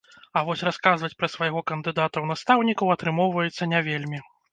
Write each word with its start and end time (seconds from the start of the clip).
А 0.39 0.41
вось 0.45 0.61
расказваць 0.67 1.17
пра 1.19 1.27
свайго 1.33 1.61
кандыдата 1.71 2.09
ў 2.09 2.25
настаўнікаў 2.31 2.87
атрымоўваецца 2.95 3.69
не 3.75 3.83
вельмі. 3.91 4.23